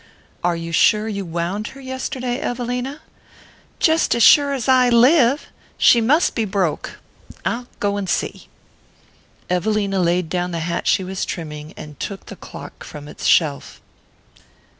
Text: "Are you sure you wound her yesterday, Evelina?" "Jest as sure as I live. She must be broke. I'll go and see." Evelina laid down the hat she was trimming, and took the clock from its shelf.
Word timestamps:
"Are 0.43 0.55
you 0.55 0.71
sure 0.71 1.07
you 1.07 1.23
wound 1.25 1.67
her 1.67 1.79
yesterday, 1.79 2.39
Evelina?" 2.39 3.01
"Jest 3.77 4.15
as 4.15 4.23
sure 4.23 4.51
as 4.51 4.67
I 4.67 4.89
live. 4.89 5.49
She 5.77 6.01
must 6.01 6.33
be 6.33 6.43
broke. 6.43 6.97
I'll 7.45 7.67
go 7.79 7.97
and 7.97 8.09
see." 8.09 8.47
Evelina 9.47 9.99
laid 9.99 10.27
down 10.27 10.49
the 10.49 10.61
hat 10.61 10.87
she 10.87 11.03
was 11.03 11.23
trimming, 11.23 11.75
and 11.77 11.99
took 11.99 12.25
the 12.25 12.35
clock 12.35 12.83
from 12.83 13.07
its 13.07 13.27
shelf. 13.27 13.79